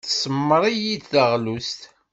[0.05, 1.81] Tesmar-iyi-d taɣlust.